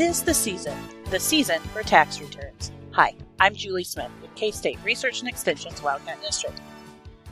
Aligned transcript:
Tis 0.00 0.22
the 0.22 0.32
season, 0.32 0.78
the 1.10 1.20
season 1.20 1.60
for 1.74 1.82
tax 1.82 2.22
returns. 2.22 2.72
Hi, 2.92 3.12
I'm 3.38 3.54
Julie 3.54 3.84
Smith 3.84 4.10
with 4.22 4.34
K 4.34 4.50
State 4.50 4.78
Research 4.82 5.20
and 5.20 5.28
Extension's 5.28 5.82
Wildcat 5.82 6.22
District. 6.22 6.58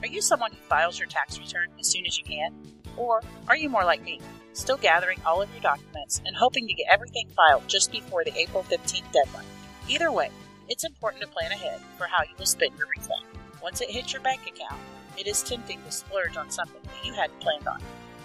Are 0.03 0.07
you 0.07 0.21
someone 0.21 0.51
who 0.51 0.59
files 0.59 0.99
your 0.99 1.09
tax 1.09 1.39
return 1.39 1.69
as 1.81 1.89
soon 1.89 2.05
as 2.05 2.19
you 2.19 2.25
can? 2.25 2.53
Or 2.99 3.23
are 3.49 3.57
you 3.57 3.71
more 3.71 3.85
like 3.87 4.03
me, 4.03 4.21
still 4.53 4.77
gathering 4.77 5.19
all 5.25 5.41
of 5.41 5.51
your 5.55 5.63
documents 5.63 6.21
and 6.27 6.37
hoping 6.37 6.69
to 6.69 6.75
get 6.75 6.89
everything 6.91 7.31
filed 7.35 7.67
just 7.69 7.91
before 7.91 8.23
the 8.23 8.39
April 8.39 8.63
15th 8.65 9.13
deadline? 9.13 9.47
Either 9.89 10.13
way, 10.13 10.29
it's 10.69 10.85
important 10.85 11.23
to 11.23 11.29
plan 11.29 11.53
ahead 11.53 11.81
for 11.97 12.05
how 12.05 12.23
you 12.23 12.35
will 12.39 12.45
spend 12.45 12.77
your 12.77 12.89
refund. 12.95 13.25
Once 13.63 13.81
it 13.81 13.91
hits 13.91 14.13
your 14.13 14.21
bank 14.21 14.43
account, 14.43 14.79
it 15.17 15.27
is 15.27 15.43
tempting 15.43 15.81
to 15.87 15.91
splurge 15.91 16.37
on 16.37 16.51
something 16.51 16.83
that 16.83 17.03
you 17.03 17.15
hadn't 17.15 17.41
planned 17.41 17.67
on. 17.67 17.81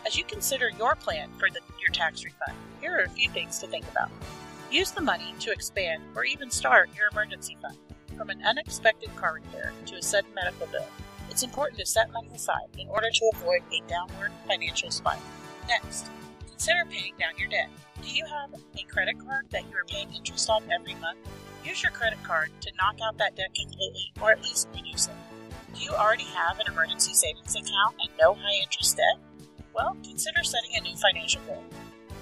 As 0.06 0.18
you 0.18 0.26
consider 0.26 0.70
your 0.78 0.96
plan 0.96 1.30
for 1.40 1.50
the, 1.50 1.62
your 1.80 1.94
tax 1.94 2.26
refund, 2.26 2.58
here 2.84 2.98
are 2.98 3.06
a 3.06 3.10
few 3.10 3.30
things 3.30 3.60
to 3.60 3.68
think 3.68 3.86
about. 3.90 4.12
Use 4.70 4.92
the 4.92 5.02
money 5.02 5.34
to 5.40 5.52
expand 5.52 6.04
or 6.16 6.26
even 6.26 6.52
start 6.52 6.90
your 6.98 7.08
emergency 7.14 7.56
fund. 7.62 7.78
From 8.18 8.30
an 8.30 8.44
unexpected 8.44 9.16
car 9.16 9.36
repair 9.36 9.72
to 9.86 9.96
a 9.96 10.02
sudden 10.02 10.34
medical 10.36 10.68
bill, 10.68 10.86
it's 11.30 11.44
important 11.44 11.80
to 11.80 11.86
set 11.86 12.12
money 12.12 12.28
aside 12.36 12.68
in 12.78 12.90
order 12.90 13.08
to 13.10 13.32
avoid 13.36 13.62
a 13.72 13.88
downward 13.88 14.32
financial 14.46 14.92
spiral. 14.92 15.22
Next, 15.70 16.10
consider 16.46 16.84
paying 16.90 17.14
down 17.18 17.38
your 17.38 17.48
debt. 17.48 17.70
Do 18.02 18.10
you 18.10 18.26
have 18.26 18.54
a 18.54 18.84
credit 18.92 19.16
card 19.18 19.46
that 19.52 19.64
you 19.70 19.78
are 19.78 19.86
paying 19.88 20.14
interest 20.14 20.50
on 20.50 20.64
every 20.70 20.96
month? 20.96 21.20
Use 21.64 21.82
your 21.82 21.94
credit 21.94 22.22
card 22.24 22.50
to 22.60 22.72
knock 22.78 22.98
out 23.02 23.18
that 23.18 23.38
debt 23.38 23.56
completely 23.56 24.12
or 24.22 24.34
at 24.34 24.44
least 24.44 24.68
reduce 24.76 25.08
it. 25.08 25.16
Do 25.74 25.82
you 25.82 25.92
already 25.92 26.26
have 26.26 26.60
an 26.60 26.68
emergency 26.68 27.14
savings 27.14 27.56
account 27.56 27.96
and 28.02 28.10
no 28.20 28.34
high 28.34 28.62
interest 28.62 28.98
debt? 28.98 29.24
Well, 29.74 29.96
consider 30.04 30.44
setting 30.44 30.72
a 30.76 30.82
new 30.82 30.98
financial 30.98 31.42
goal. 31.48 31.64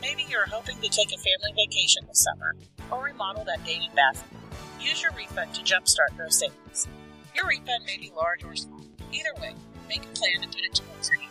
Maybe 0.02 0.26
you're 0.28 0.48
hoping 0.48 0.78
to 0.82 0.90
take 0.90 1.14
a 1.14 1.18
family 1.18 1.54
vacation 1.56 2.04
this 2.08 2.24
summer 2.24 2.56
or 2.92 3.04
remodel 3.04 3.46
that 3.46 3.64
dated 3.64 3.94
bathroom. 3.96 4.42
Use 4.80 5.04
your 5.04 5.12
refund 5.12 5.54
to 5.54 5.62
jumpstart 5.62 6.18
those 6.18 6.40
savings. 6.40 6.88
Your 7.36 7.46
refund 7.46 7.86
may 7.86 7.98
be 7.98 8.12
large 8.16 8.44
or 8.44 8.56
small. 8.56 8.82
Either 9.12 9.30
way, 9.40 9.54
make 9.88 10.04
a 10.04 10.08
plan 10.08 10.42
to 10.42 10.48
put 10.48 10.66
it 10.66 10.74
to 10.74 10.84
work 10.84 11.04
for 11.04 11.14
you. 11.14 11.30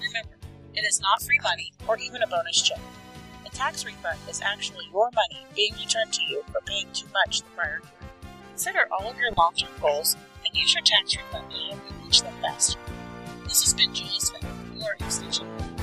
Remember, 0.00 0.36
it 0.72 0.80
is 0.80 0.98
not 1.00 1.22
free 1.22 1.38
money 1.42 1.72
or 1.86 1.98
even 1.98 2.22
a 2.22 2.26
bonus 2.26 2.62
check. 2.62 2.80
A 3.44 3.50
tax 3.50 3.84
refund 3.84 4.18
is 4.30 4.40
actually 4.40 4.86
your 4.90 5.10
money 5.14 5.46
being 5.54 5.74
returned 5.74 6.14
to 6.14 6.22
you 6.22 6.42
for 6.50 6.60
paying 6.64 6.86
too 6.94 7.06
much 7.12 7.42
the 7.42 7.50
prior 7.54 7.80
year. 7.82 8.08
Consider 8.48 8.88
all 8.90 9.10
of 9.10 9.18
your 9.18 9.32
long 9.36 9.52
term 9.54 9.70
goals 9.78 10.16
and 10.44 10.56
use 10.56 10.72
your 10.72 10.82
tax 10.82 11.14
refund 11.14 11.50
to 11.50 11.56
help 11.68 11.80
you 11.90 12.04
reach 12.06 12.22
them 12.22 12.32
faster. 12.40 12.78
This 13.44 13.62
has 13.62 13.74
been 13.74 13.92
Julie 13.92 14.20
Smith, 14.20 14.46
your 14.74 14.94
extension. 15.00 15.75